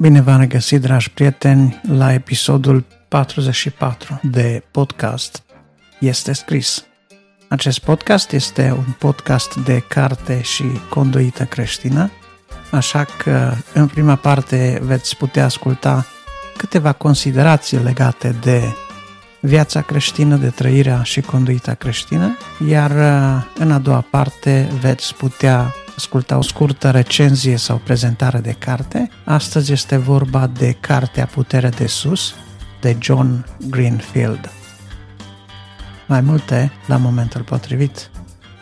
[0.00, 5.42] Bine v-am regăsit, dragi prieteni, la episodul 44 de podcast
[6.00, 6.84] Este scris.
[7.48, 12.10] Acest podcast este un podcast de carte și conduită creștină,
[12.70, 16.06] așa că în prima parte veți putea asculta
[16.56, 18.62] câteva considerații legate de
[19.40, 22.36] viața creștină, de trăirea și conduita creștină,
[22.68, 22.90] iar
[23.58, 29.10] în a doua parte veți putea asculta o scurtă recenzie sau prezentare de carte.
[29.24, 32.34] Astăzi este vorba de Cartea Putere de Sus,
[32.80, 34.50] de John Greenfield.
[36.06, 38.10] Mai multe la momentul potrivit.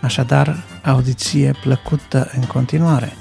[0.00, 3.16] Așadar, audiție plăcută în continuare.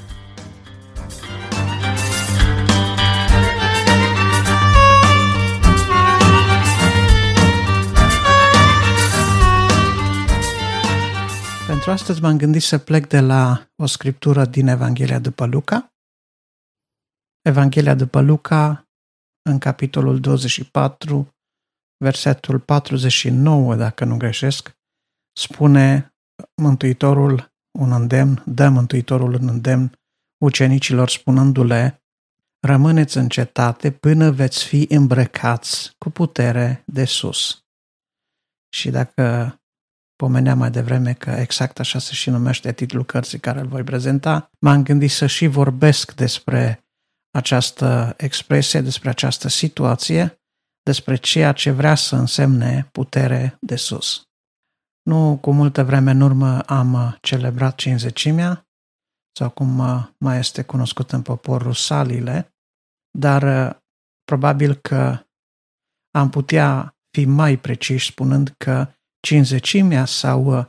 [11.86, 15.94] Pentru astăzi m-am gândit să plec de la o scriptură din Evanghelia după Luca.
[17.41, 18.88] Evanghelia după Luca,
[19.50, 21.36] în capitolul 24,
[21.97, 24.78] versetul 49, dacă nu greșesc,
[25.38, 26.13] spune
[26.61, 30.00] Mântuitorul un îndemn, dă Mântuitorul un îndemn
[30.38, 32.03] ucenicilor spunându-le
[32.67, 37.63] Rămâneți în cetate până veți fi îmbrăcați cu putere de sus.
[38.69, 39.56] Și dacă
[40.16, 44.52] pomeneam mai devreme că exact așa se și numește titlul cărții care îl voi prezenta,
[44.59, 46.85] m-am gândit să și vorbesc despre
[47.31, 50.39] această expresie, despre această situație,
[50.83, 54.27] despre ceea ce vrea să însemne putere de sus.
[55.02, 58.67] Nu cu multă vreme în urmă am celebrat cinzecimea,
[59.38, 59.69] sau cum
[60.17, 62.55] mai este cunoscut în popor rusalile,
[63.17, 63.44] dar
[64.23, 65.19] probabil că
[66.11, 68.94] am putea fi mai preciși spunând că
[69.26, 70.66] cinzecimea sau, uh,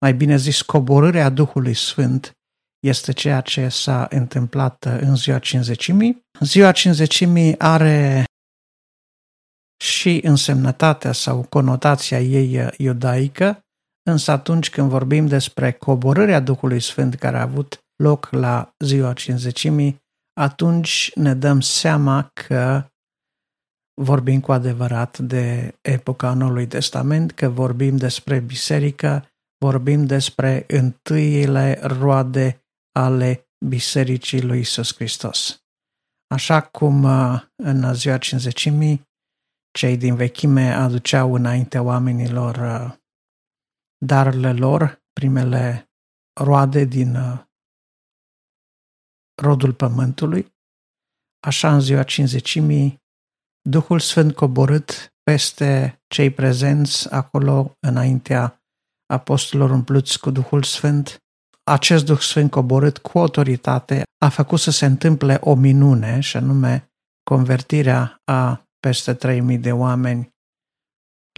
[0.00, 2.32] mai bine zis, coborârea Duhului Sfânt
[2.86, 6.22] este ceea ce s-a întâmplat uh, în ziua cinzecimii.
[6.40, 8.24] Ziua cinzecimii are
[9.84, 13.60] și însemnătatea sau conotația ei uh, iudaică,
[14.10, 19.96] însă atunci când vorbim despre coborârea Duhului Sfânt care a avut loc la ziua cinzecimii,
[20.40, 22.84] atunci ne dăm seama că
[23.94, 29.28] vorbim cu adevărat de epoca Noului Testament, că vorbim despre biserică,
[29.64, 35.64] vorbim despre întâiile roade ale Bisericii lui Isus Hristos.
[36.34, 39.08] Așa cum uh, în ziua cinzecimii
[39.78, 42.96] cei din vechime aduceau înainte oamenilor uh,
[44.06, 45.90] darurile lor, primele
[46.40, 47.44] roade din uh,
[49.42, 50.54] rodul pământului,
[51.46, 52.99] așa în ziua cinzecimii
[53.62, 58.62] Duhul Sfânt coborât peste cei prezenți acolo înaintea
[59.06, 61.18] apostolilor umpluți cu Duhul Sfânt,
[61.62, 66.92] acest Duh Sfânt coborât cu autoritate a făcut să se întâmple o minune, și anume
[67.22, 70.34] convertirea a peste 3000 de oameni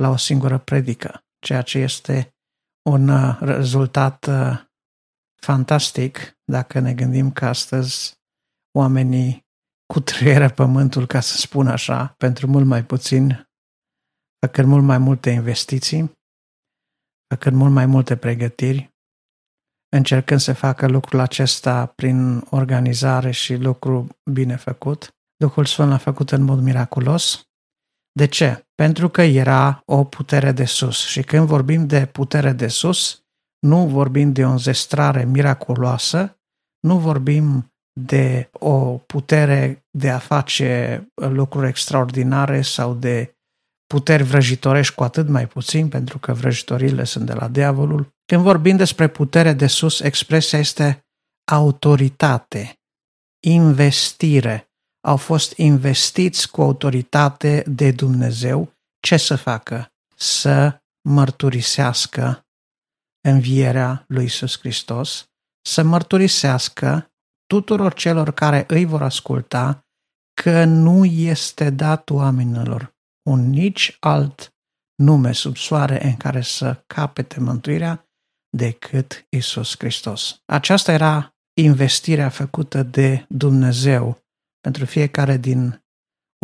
[0.00, 2.34] la o singură predică, ceea ce este
[2.82, 4.61] un uh, rezultat uh,
[5.41, 8.21] fantastic dacă ne gândim că astăzi
[8.78, 9.41] oamenii
[9.92, 13.48] cutreieră pământul, ca să spun așa, pentru mult mai puțin,
[14.47, 16.12] făcând mult mai multe investiții,
[17.28, 18.91] făcând mult mai multe pregătiri,
[19.97, 25.14] încercând să facă lucrul acesta prin organizare și lucru bine făcut.
[25.36, 27.42] Duhul Sfânt l-a făcut în mod miraculos.
[28.12, 28.66] De ce?
[28.75, 31.06] Pentru că era o putere de sus.
[31.06, 33.25] Și când vorbim de putere de sus,
[33.66, 36.41] nu vorbim de o înzestrare miraculoasă,
[36.81, 43.34] nu vorbim de o putere de a face lucruri extraordinare sau de
[43.86, 48.08] puteri vrăjitorești cu atât mai puțin, pentru că vrăjitorile sunt de la diavolul.
[48.25, 51.04] Când vorbim despre putere de sus, expresia este
[51.50, 52.72] autoritate,
[53.47, 54.66] investire.
[55.06, 58.72] Au fost investiți cu autoritate de Dumnezeu.
[59.00, 59.92] Ce să facă?
[60.16, 62.46] Să mărturisească
[63.28, 65.25] învierea lui Iisus Hristos,
[65.67, 67.12] să mărturisească
[67.52, 69.87] tuturor celor care îi vor asculta
[70.43, 72.94] că nu este dat oamenilor
[73.28, 74.54] un nici alt
[75.02, 78.08] nume sub soare în care să capete mântuirea
[78.56, 80.43] decât Isus Hristos.
[80.44, 84.25] Aceasta era investirea făcută de Dumnezeu
[84.60, 85.84] pentru fiecare din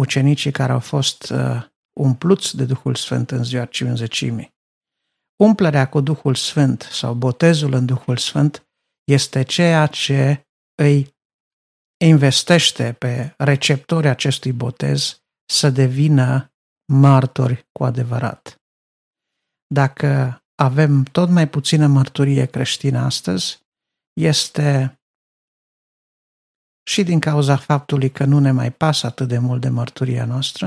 [0.00, 1.66] ucenicii care au fost uh,
[2.00, 4.54] umpluți de Duhul Sfânt în ziua cinzecimii.
[5.42, 8.68] Umplerea cu Duhul Sfânt sau botezul în Duhul Sfânt
[9.04, 10.42] este ceea ce
[10.82, 11.16] îi
[12.04, 15.22] investește pe receptorii acestui botez
[15.52, 16.52] să devină
[16.92, 18.56] martori cu adevărat.
[19.74, 23.60] Dacă avem tot mai puțină mărturie creștină astăzi,
[24.20, 24.98] este
[26.90, 30.66] și din cauza faptului că nu ne mai pasă atât de mult de mărturia noastră,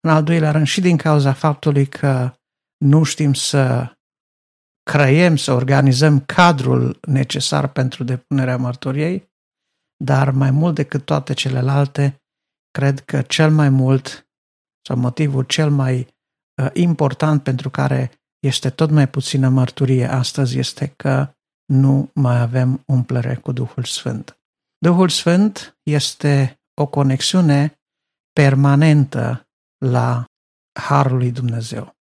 [0.00, 2.34] în al doilea rând și din cauza faptului că
[2.84, 3.92] nu știm să
[4.90, 9.30] creiem, să organizăm cadrul necesar pentru depunerea mărturiei,
[10.04, 12.22] dar mai mult decât toate celelalte,
[12.70, 14.28] cred că cel mai mult
[14.86, 16.06] sau motivul cel mai
[16.62, 18.10] uh, important pentru care
[18.46, 21.32] este tot mai puțină mărturie astăzi este că
[21.72, 24.38] nu mai avem umplere cu Duhul Sfânt.
[24.78, 27.80] Duhul Sfânt este o conexiune
[28.32, 29.48] permanentă
[29.84, 30.24] la
[30.80, 31.97] Harul lui Dumnezeu.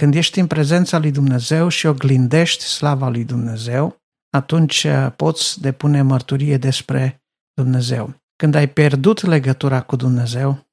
[0.00, 3.96] Când ești în prezența lui Dumnezeu și oglindești slava lui Dumnezeu,
[4.30, 7.22] atunci uh, poți depune mărturie despre
[7.54, 8.14] Dumnezeu.
[8.36, 10.66] Când ai pierdut legătura cu Dumnezeu,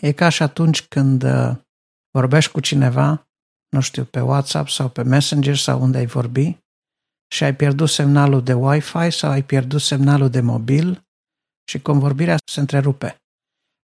[0.00, 1.56] e ca și atunci când uh,
[2.10, 3.28] vorbești cu cineva,
[3.68, 6.58] nu știu, pe WhatsApp sau pe Messenger sau unde ai vorbi
[7.34, 11.02] și ai pierdut semnalul de Wi-Fi sau ai pierdut semnalul de mobil
[11.68, 13.16] și convorbirea se întrerupe.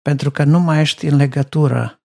[0.02, 2.00] Pentru că nu mai ești în legătură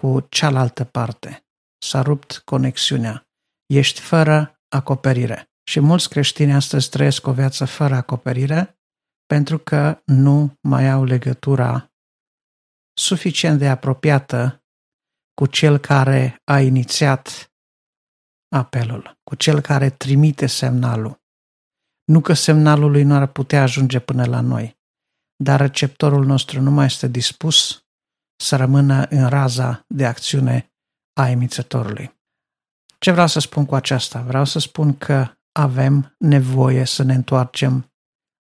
[0.00, 1.42] cu cealaltă parte.
[1.78, 3.28] S-a rupt conexiunea.
[3.66, 5.50] Ești fără acoperire.
[5.68, 8.78] Și mulți creștini astăzi trăiesc o viață fără acoperire
[9.26, 11.92] pentru că nu mai au legătura
[12.98, 14.62] suficient de apropiată
[15.34, 17.52] cu cel care a inițiat
[18.56, 21.20] apelul, cu cel care trimite semnalul.
[22.04, 24.78] Nu că semnalul lui nu ar putea ajunge până la noi,
[25.36, 27.82] dar receptorul nostru nu mai este dispus
[28.42, 30.67] să rămână în raza de acțiune
[31.18, 32.16] a emițătorului.
[32.98, 34.22] Ce vreau să spun cu aceasta?
[34.22, 37.92] Vreau să spun că avem nevoie să ne întoarcem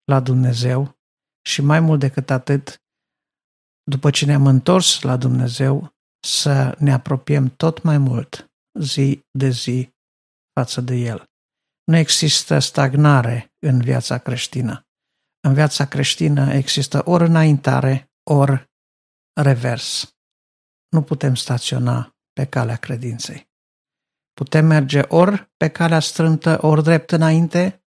[0.03, 0.99] la Dumnezeu
[1.41, 2.81] și mai mult decât atât,
[3.83, 9.95] după ce ne-am întors la Dumnezeu, să ne apropiem tot mai mult zi de zi
[10.53, 11.23] față de El.
[11.83, 14.87] Nu există stagnare în viața creștină.
[15.47, 18.69] În viața creștină există ori înaintare, ori
[19.41, 20.15] revers.
[20.89, 23.49] Nu putem staționa pe calea credinței.
[24.33, 27.85] Putem merge ori pe calea strântă, ori drept înainte,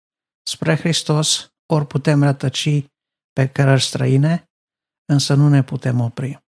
[0.49, 2.85] spre Hristos, ori putem rătăci
[3.33, 4.49] pe cărări străine,
[5.05, 6.45] însă nu ne putem opri.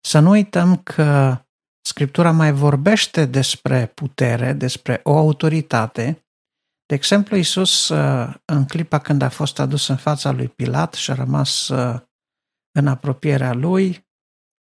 [0.00, 1.40] Să nu uităm că
[1.80, 6.26] Scriptura mai vorbește despre putere, despre o autoritate.
[6.86, 11.10] De exemplu, Iisus, uh, în clipa când a fost adus în fața lui Pilat și
[11.10, 12.00] a rămas uh,
[12.78, 14.08] în apropierea lui,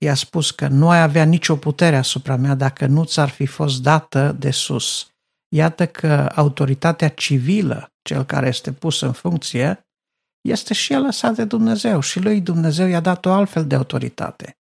[0.03, 3.81] i-a spus că nu ai avea nicio putere asupra mea dacă nu ți-ar fi fost
[3.81, 5.07] dată de sus.
[5.55, 9.87] Iată că autoritatea civilă, cel care este pus în funcție,
[10.41, 14.57] este și el lăsat de Dumnezeu și lui Dumnezeu i-a dat o altfel de autoritate.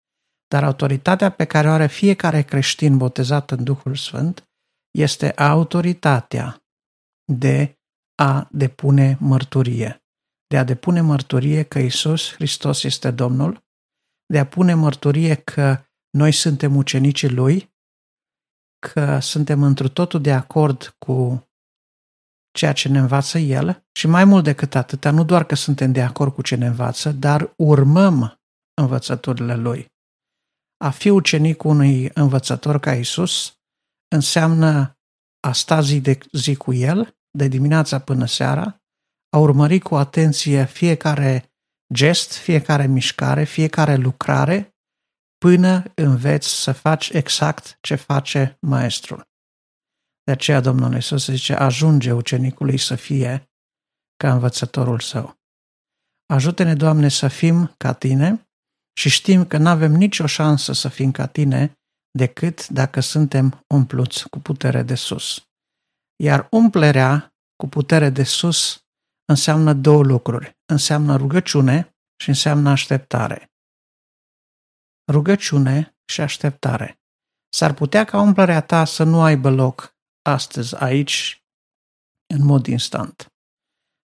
[0.48, 4.44] Dar autoritatea pe care o are fiecare creștin botezat în Duhul Sfânt
[4.92, 6.64] este autoritatea
[7.32, 7.78] de
[8.16, 10.02] a depune mărturie.
[10.48, 13.67] De a depune mărturie că Isus Hristos este Domnul,
[14.28, 17.76] de a pune mărturie că noi suntem ucenicii Lui,
[18.80, 21.48] că suntem întru totul de acord cu
[22.52, 26.02] ceea ce ne învață El și mai mult decât atâta, nu doar că suntem de
[26.02, 28.42] acord cu ce ne învață, dar urmăm
[28.82, 29.86] învățăturile Lui.
[30.78, 33.60] A fi ucenicul unui învățător ca Isus
[34.16, 34.98] înseamnă
[35.48, 38.82] a sta zi de zi cu El, de dimineața până seara,
[39.30, 41.52] a urmări cu atenție fiecare
[41.94, 44.76] gest, fiecare mișcare, fiecare lucrare,
[45.38, 49.28] până înveți să faci exact ce face maestrul.
[50.24, 53.50] De aceea Domnul Iisus zice, ajunge ucenicului să fie
[54.16, 55.40] ca învățătorul său.
[56.26, 58.50] Ajută-ne, Doamne, să fim ca Tine
[58.98, 61.80] și știm că nu avem nicio șansă să fim ca Tine
[62.12, 65.48] decât dacă suntem umpluți cu putere de sus.
[66.24, 68.87] Iar umplerea cu putere de sus
[69.28, 70.58] înseamnă două lucruri.
[70.66, 73.52] Înseamnă rugăciune și înseamnă așteptare.
[75.12, 77.00] Rugăciune și așteptare.
[77.54, 81.44] S-ar putea ca umplerea ta să nu aibă loc astăzi aici
[82.34, 83.32] în mod instant.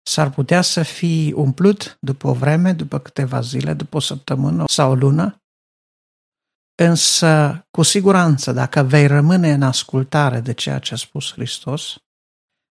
[0.05, 4.91] S-ar putea să fii umplut după o vreme, după câteva zile, după o săptămână sau
[4.91, 5.43] o lună,
[6.75, 12.02] însă cu siguranță dacă vei rămâne în ascultare de ceea ce a spus Hristos,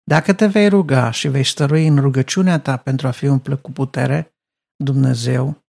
[0.05, 3.71] dacă te vei ruga și vei stărui în rugăciunea ta pentru a fi umplut cu
[3.71, 4.35] putere,
[4.85, 5.65] Dumnezeu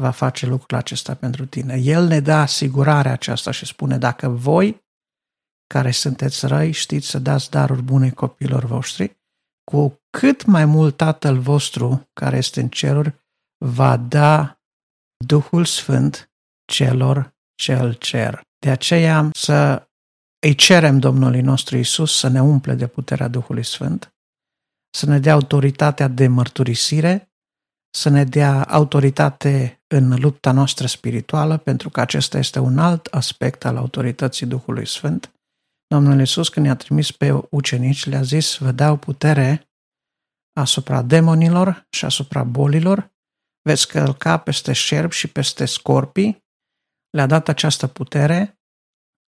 [0.00, 1.74] va face lucrul acesta pentru tine.
[1.76, 4.80] El ne dă asigurarea aceasta și spune, dacă voi
[5.66, 9.20] care sunteți răi, știți să dați daruri bune copiilor voștri,
[9.70, 13.14] cu cât mai mult Tatăl vostru care este în ceruri
[13.64, 14.60] va da
[15.26, 16.32] Duhul Sfânt
[16.64, 18.40] celor ce îl cer.
[18.58, 19.88] De aceea să
[20.46, 24.14] îi cerem Domnului nostru Isus să ne umple de puterea Duhului Sfânt,
[24.90, 27.32] să ne dea autoritatea de mărturisire,
[27.94, 33.64] să ne dea autoritate în lupta noastră spirituală, pentru că acesta este un alt aspect
[33.64, 35.34] al autorității Duhului Sfânt.
[35.86, 39.68] Domnul Iisus, când i-a trimis pe ucenici, le-a zis, vă dau putere
[40.52, 43.12] asupra demonilor și asupra bolilor,
[43.62, 46.44] veți călca peste șerpi și peste scorpii,
[47.10, 48.61] le-a dat această putere,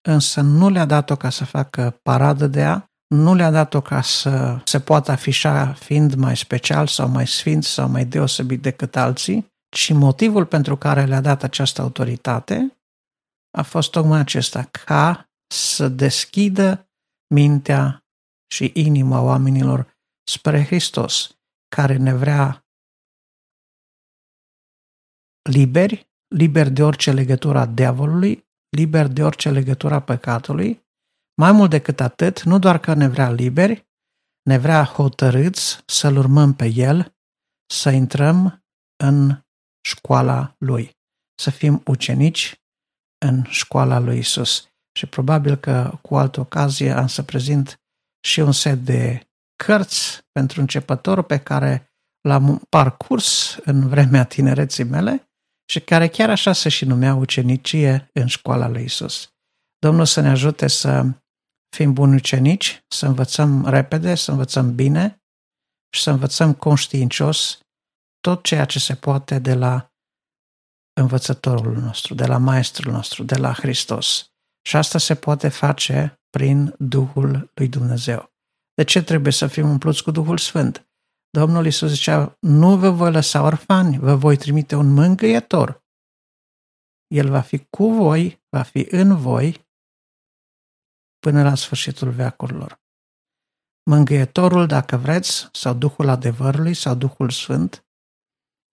[0.08, 4.60] însă nu le-a dat-o ca să facă paradă de ea, nu le-a dat-o ca să
[4.64, 9.92] se poată afișa fiind mai special sau mai sfint sau mai deosebit decât alții, ci
[9.92, 12.78] motivul pentru care le-a dat această autoritate
[13.50, 16.88] a fost tocmai acesta, ca să deschidă
[17.34, 18.04] mintea
[18.52, 19.96] și inima oamenilor
[20.28, 22.66] spre Hristos, care ne vrea
[25.50, 28.43] liberi, liberi de orice legătură a diavolului,
[28.74, 30.82] liberi de orice legătură a păcatului,
[31.40, 33.86] mai mult decât atât, nu doar că ne vrea liberi,
[34.42, 37.14] ne vrea hotărâți să-L urmăm pe El,
[37.66, 38.64] să intrăm
[39.04, 39.42] în
[39.86, 40.96] școala Lui,
[41.34, 42.60] să fim ucenici
[43.26, 44.68] în școala Lui Isus.
[44.98, 47.80] Și probabil că cu altă ocazie am să prezint
[48.26, 49.28] și un set de
[49.64, 55.28] cărți pentru începător pe care l-am parcurs în vremea tinereții mele
[55.70, 59.32] și care chiar așa se și numea ucenicie în școala lui Isus.
[59.78, 61.06] Domnul să ne ajute să
[61.76, 65.22] fim buni ucenici, să învățăm repede, să învățăm bine
[65.94, 67.58] și să învățăm conștiincios
[68.20, 69.92] tot ceea ce se poate de la
[71.00, 74.28] învățătorul nostru, de la maestrul nostru, de la Hristos.
[74.66, 78.32] Și asta se poate face prin Duhul lui Dumnezeu.
[78.74, 80.88] De ce trebuie să fim umpluți cu Duhul Sfânt?
[81.38, 85.84] Domnul Iisus zicea, nu vă voi lăsa orfani, vă voi trimite un mângâietor.
[87.06, 89.66] El va fi cu voi, va fi în voi
[91.18, 92.80] până la sfârșitul veacurilor.
[93.90, 97.86] Mângâietorul, dacă vreți, sau Duhul adevărului, sau Duhul Sfânt,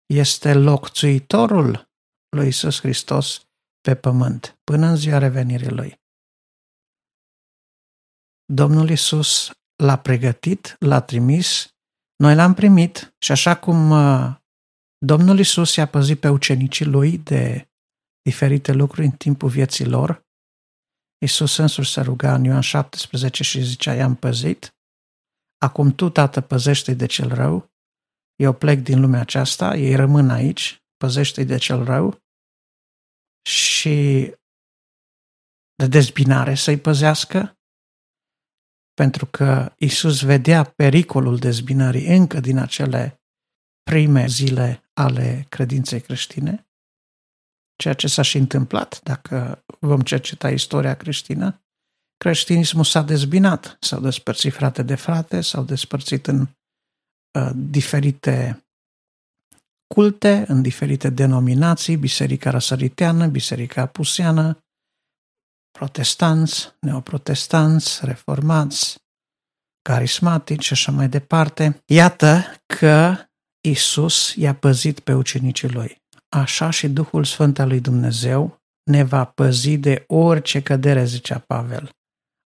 [0.05, 1.89] este locțuitorul
[2.35, 3.47] lui Isus Hristos
[3.81, 6.01] pe pământ, până în ziua revenirii Lui.
[8.53, 11.75] Domnul Isus l-a pregătit, l-a trimis,
[12.21, 14.35] noi l-am primit și așa cum uh,
[15.05, 17.69] Domnul Isus i-a păzit pe ucenicii Lui de
[18.21, 20.25] diferite lucruri în timpul vieții lor,
[21.25, 24.75] Isus însuși se ruga în Ioan 17 și zicea, i-am păzit,
[25.57, 27.71] acum tu, Tată, păzește de cel rău,
[28.35, 32.23] eu plec din lumea aceasta, ei rămân aici, păzește de cel rău.
[33.49, 33.95] Și
[35.75, 37.60] de dezbinare să-i păzească,
[39.01, 43.21] pentru că Isus vedea pericolul dezbinării încă din acele
[43.83, 46.67] prime zile ale credinței creștine,
[47.75, 51.61] ceea ce s-a și întâmplat dacă vom cerceta istoria creștină.
[52.17, 58.65] Creștinismul s-a dezbinat, s-au despărțit frate de frate, s-au despărțit în uh, diferite
[59.93, 64.57] culte, în diferite denominații, Biserica Răsăriteană, Biserica Apuseană,
[65.71, 68.99] protestanți, neoprotestanți, reformați,
[69.81, 71.83] carismatici și așa mai departe.
[71.85, 73.15] Iată că
[73.67, 76.01] Isus i-a păzit pe ucenicii lui.
[76.29, 81.89] Așa și Duhul Sfânt al lui Dumnezeu ne va păzi de orice cădere, zicea Pavel.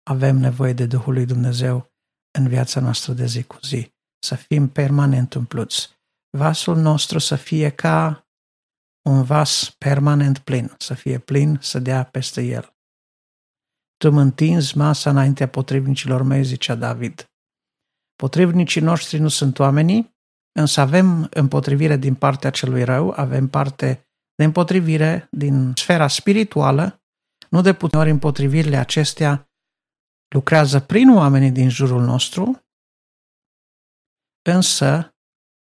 [0.02, 1.92] Avem nevoie de Duhul lui Dumnezeu
[2.38, 5.90] în viața noastră de zi cu zi, să fim permanent umpluți.
[6.38, 8.26] Vasul nostru să fie ca
[9.08, 12.73] un vas permanent plin, să fie plin, să dea peste el.
[14.04, 17.30] Tu mă întinzi masa înaintea potrivnicilor mei, zicea David.
[18.14, 20.16] Potrivnicii noștri nu sunt oamenii,
[20.58, 27.02] însă avem împotrivire din partea celui rău, avem parte de împotrivire din sfera spirituală,
[27.50, 29.50] nu de puține ori împotrivirile acestea
[30.34, 32.62] lucrează prin oamenii din jurul nostru,
[34.42, 35.14] însă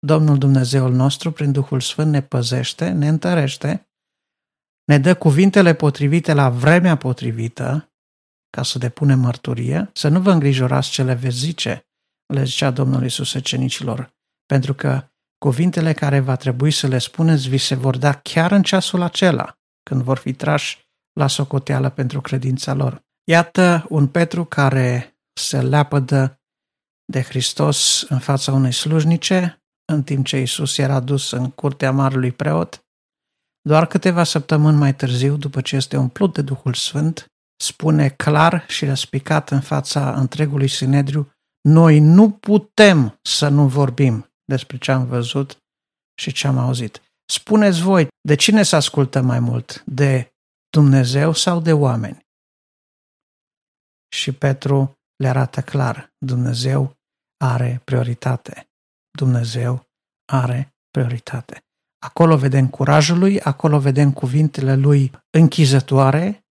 [0.06, 3.90] Domnul Dumnezeul nostru, prin Duhul Sfânt, ne păzește, ne întărește,
[4.84, 7.89] ne dă cuvintele potrivite la vremea potrivită,
[8.50, 11.88] ca să depunem mărturie, să nu vă îngrijorați ce le veți zice,
[12.34, 14.14] le zicea Domnul Iisus cenicilor,
[14.46, 18.64] pentru că cuvintele care va trebui să le spuneți vi se vor da chiar în
[18.64, 19.54] ceasul acela,
[19.84, 23.02] când vor fi trași la socoteală pentru credința lor.
[23.24, 26.40] Iată un Petru care se leapădă
[27.06, 32.32] de Hristos în fața unei slujnice, în timp ce Iisus era dus în curtea marului
[32.32, 32.84] preot,
[33.62, 37.26] doar câteva săptămâni mai târziu, după ce este umplut de Duhul Sfânt,
[37.62, 44.78] spune clar și răspicat în fața întregului Sinedriu, noi nu putem să nu vorbim despre
[44.78, 45.58] ce am văzut
[46.22, 47.02] și ce am auzit.
[47.32, 49.84] Spuneți voi, de cine să ascultă mai mult?
[49.86, 50.34] De
[50.70, 52.28] Dumnezeu sau de oameni?
[54.16, 56.98] Și Petru le arată clar, Dumnezeu
[57.38, 58.70] are prioritate.
[59.18, 59.88] Dumnezeu
[60.32, 61.64] are prioritate.
[62.06, 66.46] Acolo vedem curajul lui, acolo vedem cuvintele lui închizătoare,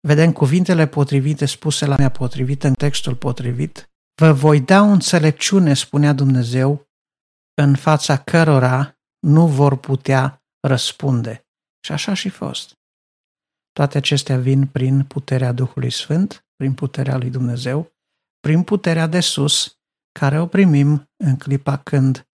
[0.00, 3.90] vedem cuvintele potrivite spuse la mea potrivit în textul potrivit.
[4.20, 6.88] Vă voi da o înțelepciune, spunea Dumnezeu,
[7.54, 11.44] în fața cărora nu vor putea răspunde.
[11.84, 12.78] Și așa și fost.
[13.72, 17.92] Toate acestea vin prin puterea Duhului Sfânt, prin puterea lui Dumnezeu,
[18.40, 19.78] prin puterea de sus,
[20.18, 22.28] care o primim în clipa când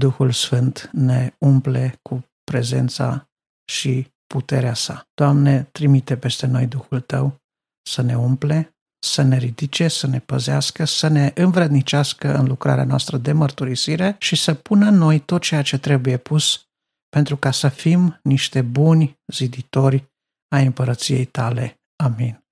[0.00, 3.30] Duhul Sfânt ne umple cu prezența
[3.64, 5.08] și puterea sa.
[5.14, 7.42] Doamne, trimite peste noi Duhul Tău
[7.88, 13.16] să ne umple, să ne ridice, să ne păzească, să ne învrednicească în lucrarea noastră
[13.16, 16.68] de mărturisire și să pună în noi tot ceea ce trebuie pus
[17.08, 20.12] pentru ca să fim niște buni ziditori
[20.48, 21.80] ai împărăției tale.
[21.96, 22.43] Amin.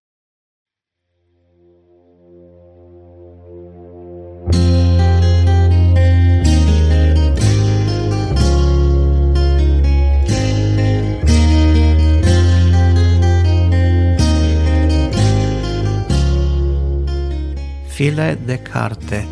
[18.03, 19.27] File de carte.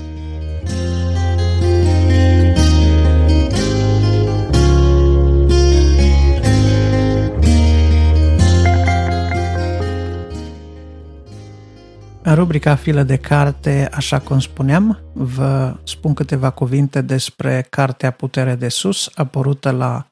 [12.23, 18.55] În rubrica File de carte, așa cum spuneam, vă spun câteva cuvinte despre cartea Putere
[18.55, 20.07] de Sus, apărută la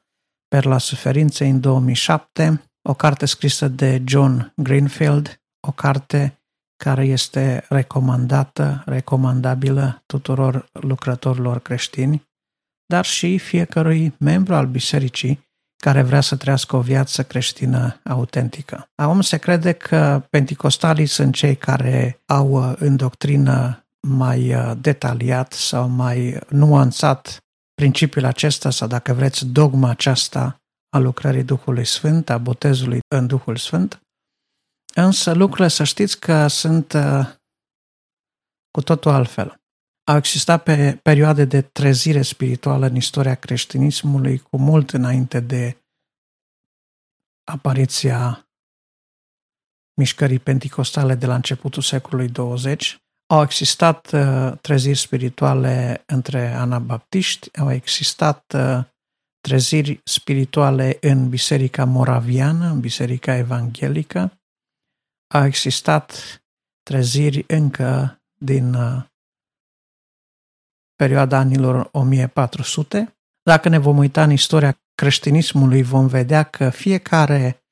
[0.47, 6.38] Perla Suferinței în 2007, o carte scrisă de John Greenfield, o carte
[6.83, 12.27] care este recomandată, recomandabilă tuturor lucrătorilor creștini,
[12.85, 15.47] dar și fiecărui membru al bisericii
[15.83, 18.89] care vrea să trăiască o viață creștină autentică.
[18.95, 25.53] Acum se crede că penticostalii sunt cei care au uh, în doctrină mai uh, detaliat
[25.53, 27.37] sau mai nuanțat
[27.73, 30.55] principiul acesta sau, dacă vreți, dogma aceasta
[30.89, 34.01] a lucrării Duhului Sfânt, a botezului în Duhul Sfânt.
[35.03, 37.33] Însă lucrurile, să știți că sunt uh,
[38.71, 39.61] cu totul altfel.
[40.03, 45.77] Au existat pe perioade de trezire spirituală în istoria creștinismului cu mult înainte de
[47.51, 48.49] apariția
[49.99, 52.97] mișcării penticostale de la începutul secolului 20.
[53.33, 58.83] Au existat uh, treziri spirituale între anabaptiști, au existat uh,
[59.39, 64.38] treziri spirituale în Biserica Moraviană, în Biserica Evanghelică,
[65.33, 66.41] au existat
[66.83, 69.05] treziri încă din uh,
[70.95, 73.17] perioada anilor 1400.
[73.41, 77.63] Dacă ne vom uita în istoria creștinismului, vom vedea că fiecare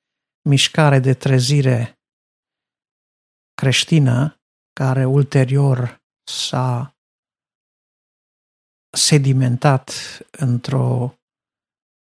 [0.50, 2.00] mișcare de trezire
[3.54, 4.42] creștină,
[4.74, 6.96] care ulterior s-a
[8.90, 9.92] sedimentat
[10.32, 11.14] într-o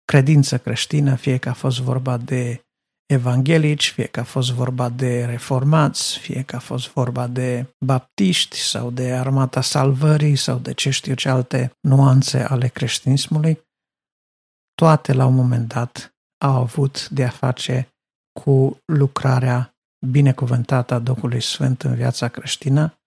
[0.04, 2.65] credință creștină, fie că a fost vorba de
[3.06, 8.56] evanghelici, fie că a fost vorba de reformați, fie că a fost vorba de baptiști
[8.58, 13.64] sau de armata salvării sau de ce știu ce alte nuanțe ale creștinismului,
[14.74, 16.14] toate la un moment dat
[16.44, 17.88] au avut de a face
[18.40, 22.98] cu lucrarea binecuvântată a Duhului Sfânt în viața creștină.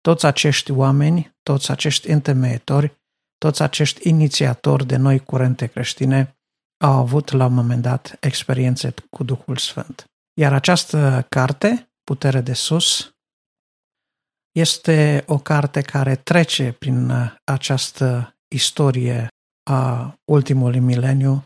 [0.00, 2.96] Toți acești oameni, toți acești întemeitori,
[3.38, 6.35] toți acești inițiatori de noi curente creștine
[6.84, 10.04] au avut la un moment dat experiențe cu Duhul Sfânt.
[10.40, 13.14] Iar această carte, Putere de Sus,
[14.52, 17.12] este o carte care trece prin
[17.44, 19.28] această istorie
[19.70, 21.44] a ultimului mileniu,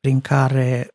[0.00, 0.88] prin care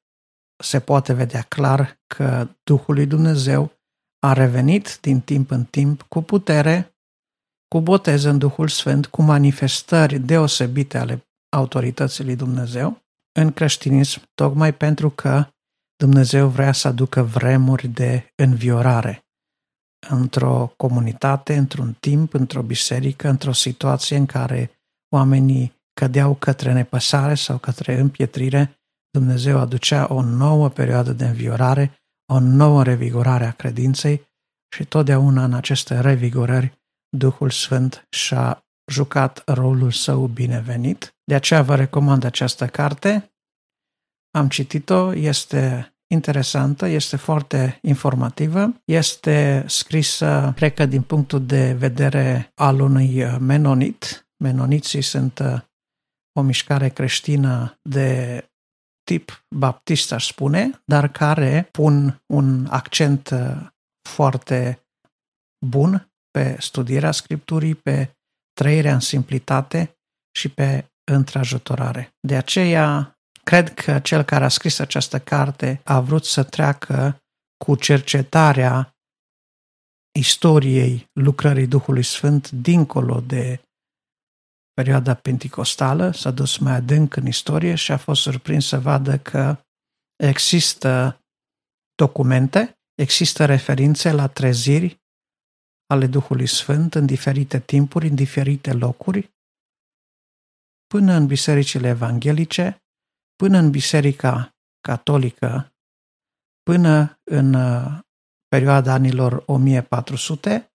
[0.63, 3.71] se poate vedea clar că Duhul lui Dumnezeu
[4.19, 6.95] a revenit din timp în timp cu putere,
[7.67, 13.04] cu botez în Duhul Sfânt, cu manifestări deosebite ale autorității lui Dumnezeu
[13.39, 15.47] în creștinism tocmai pentru că
[15.95, 19.25] Dumnezeu vrea să aducă vremuri de înviorare
[20.09, 24.71] într-o comunitate, într-un timp, într-o biserică, într-o situație în care
[25.09, 31.93] oamenii cădeau către nepăsare sau către împietrire, Dumnezeu aducea o nouă perioadă de înviorare,
[32.33, 34.21] o nouă revigorare a credinței
[34.75, 36.79] și totdeauna în aceste revigorări
[37.17, 41.15] Duhul Sfânt și-a jucat rolul său binevenit.
[41.23, 43.33] De aceea vă recomand această carte.
[44.31, 52.51] Am citit-o, este interesantă, este foarte informativă, este scrisă, cred că din punctul de vedere
[52.55, 54.27] al unui menonit.
[54.37, 55.61] Menoniții sunt uh,
[56.39, 58.39] o mișcare creștină de
[59.03, 63.67] tip baptist, aș spune, dar care pun un accent uh,
[64.09, 64.85] foarte
[65.65, 68.14] bun pe studierea Scripturii, pe
[68.55, 69.95] trăirea în simplitate,
[70.35, 72.15] și pe întrajutorare.
[72.19, 77.23] De aceea, cred că cel care a scris această carte a vrut să treacă
[77.65, 78.95] cu cercetarea
[80.19, 83.61] istoriei lucrării Duhului Sfânt dincolo de
[84.73, 89.57] perioada penticostală, s-a dus mai adânc în istorie și a fost surprins să vadă că
[90.15, 91.19] există
[91.95, 95.03] documente, există referințe la treziri
[95.87, 99.33] ale Duhului Sfânt în diferite timpuri, în diferite locuri,
[100.87, 102.83] până în bisericile evanghelice,
[103.35, 105.73] până în biserica catolică,
[106.63, 107.99] până în uh,
[108.47, 110.73] perioada anilor 1400,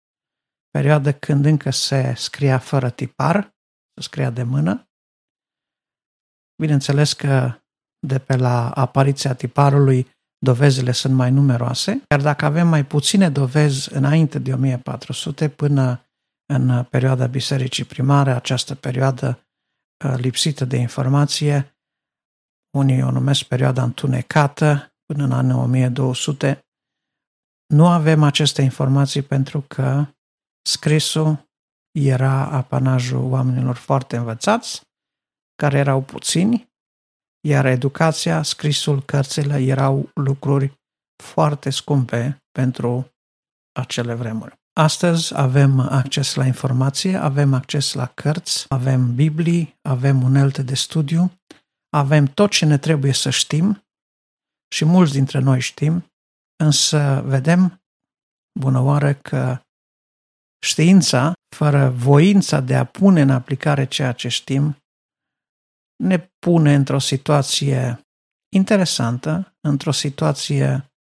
[0.69, 3.43] perioadă când încă se scria fără tipar,
[3.93, 4.89] se scria de mână.
[6.61, 7.61] Bineînțeles că
[8.07, 10.07] de pe la apariția tiparului
[10.39, 16.03] dovezile sunt mai numeroase, iar dacă avem mai puține dovezi înainte de 1400 până
[16.53, 19.47] în perioada bisericii primare, această perioadă
[20.05, 21.75] uh, lipsită de informație,
[22.77, 26.59] unii o numesc perioada întunecată, până în anul 1200,
[27.73, 30.05] nu avem aceste informații pentru că
[30.61, 31.47] scrisul
[31.91, 34.81] era apanajul oamenilor foarte învățați,
[35.55, 36.68] care erau puțini,
[37.47, 40.73] iar educația, scrisul, cărțile erau lucruri
[41.23, 43.11] foarte scumpe pentru
[43.79, 44.57] acele vremuri.
[44.73, 51.31] Astăzi avem acces la informație, avem acces la cărți, avem Biblii, avem unelte de studiu,
[51.89, 53.83] avem tot ce ne trebuie să știm
[54.75, 56.05] și mulți dintre noi știm,
[56.63, 57.81] însă vedem,
[58.59, 59.61] bună oară, că
[60.65, 64.77] știința, fără voința de a pune în aplicare ceea ce știm,
[66.03, 68.07] ne pune într-o situație
[68.55, 70.91] interesantă, într-o situație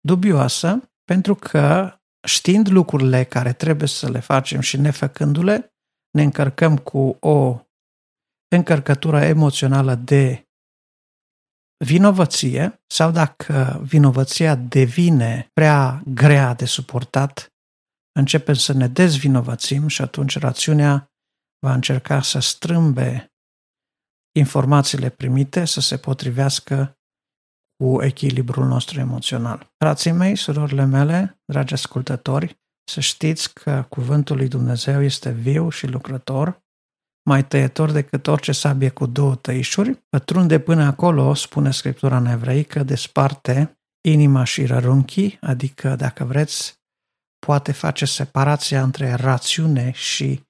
[0.00, 1.92] dubioasă, pentru că
[2.26, 5.74] știind lucrurile care trebuie să le facem și nefăcându-le,
[6.10, 7.60] ne încărcăm cu o
[8.48, 10.48] încărcătură emoțională de
[11.84, 17.52] vinovăție sau dacă vinovăția devine prea grea de suportat,
[18.12, 21.10] începem să ne dezvinovățim și atunci rațiunea
[21.66, 23.32] va încerca să strâmbe
[24.32, 26.98] informațiile primite să se potrivească
[27.76, 29.72] cu echilibrul nostru emoțional.
[29.76, 32.60] Frații mei, surorile mele, dragi ascultători,
[32.90, 36.66] să știți că Cuvântul lui Dumnezeu este viu și lucrător
[37.28, 42.82] mai tăietor decât orice sabie cu două tăișuri, pătrunde până acolo, spune Scriptura în evreică,
[42.82, 46.80] desparte inima și rărunchii, adică, dacă vreți,
[47.46, 50.42] poate face separația între rațiune și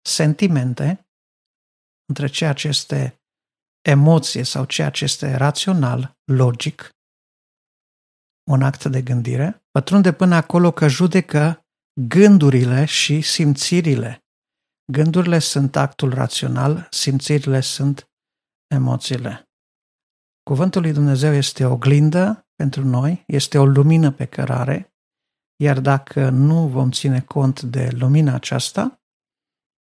[0.00, 1.08] sentimente,
[2.08, 3.17] între ceea ce este
[3.82, 6.90] emoție sau ceea ce este rațional, logic,
[8.50, 11.66] un act de gândire, pătrunde până acolo că judecă
[12.00, 14.22] gândurile și simțirile
[14.92, 18.10] Gândurile sunt actul rațional, simțirile sunt
[18.74, 19.48] emoțiile.
[20.42, 24.94] Cuvântul lui Dumnezeu este o oglindă pentru noi, este o lumină pe cărare,
[25.56, 29.00] iar dacă nu vom ține cont de lumina aceasta,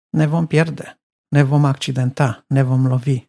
[0.10, 3.28] ne vom pierde, ne vom accidenta, ne vom lovi.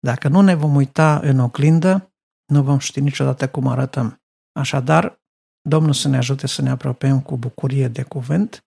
[0.00, 2.12] Dacă nu ne vom uita în oglindă,
[2.52, 4.22] nu vom ști niciodată cum arătăm.
[4.52, 5.20] Așadar,
[5.68, 8.64] Domnul să ne ajute să ne apropiem cu bucurie de cuvânt,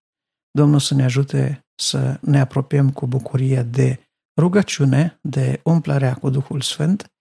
[0.52, 4.04] Domnul să ne ajute să ne apropiem cu bucurie de
[4.40, 7.14] rugăciune, de umplarea cu Duhul Sfânt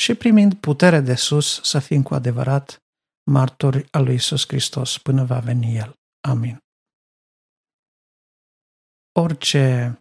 [0.00, 2.82] și primind putere de sus să fim cu adevărat
[3.30, 5.94] martori al lui Isus Hristos până va veni El.
[6.28, 6.58] Amin.
[9.12, 9.98] Orice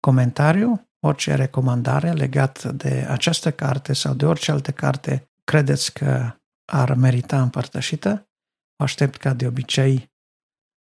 [0.00, 6.94] comentariu, orice recomandare legat de această carte sau de orice altă carte credeți că ar
[6.94, 8.28] merita împărtășită,
[8.76, 10.12] o aștept ca de obicei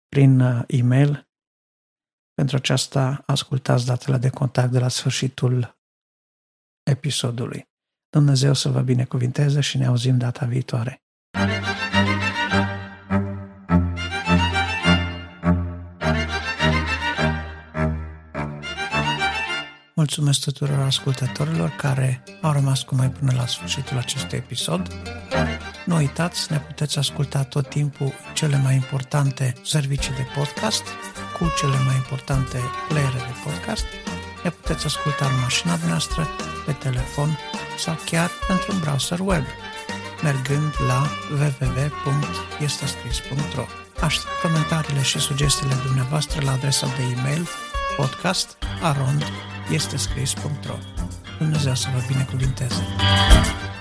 [0.09, 1.29] prin uh, e-mail
[2.35, 5.79] pentru aceasta, ascultați datele de contact de la sfârșitul
[6.91, 7.69] episodului.
[8.09, 11.03] Dumnezeu să vă binecuvinteze și ne auzim data viitoare.
[19.99, 24.89] Mulțumesc tuturor ascultătorilor care au rămas cu noi până la sfârșitul acestui episod.
[25.87, 30.83] Nu uitați, ne puteți asculta tot timpul cele mai importante servicii de podcast
[31.39, 32.59] cu cele mai importante
[32.89, 33.85] playere de podcast.
[34.45, 36.29] Ne puteți asculta în mașina noastră,
[36.67, 37.39] pe telefon
[37.79, 39.45] sau chiar într-un browser web,
[40.23, 43.65] mergând la www.estescris.ro
[44.01, 47.49] Aștept comentariile și sugestiile dumneavoastră la adresa de e-mail
[49.69, 50.75] podcast.arond.estescris.ro
[51.39, 52.83] Dumnezeu să vă binecuvinteze!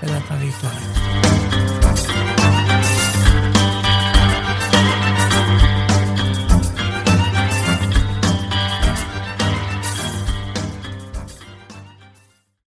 [0.00, 2.27] Pe data viitoare!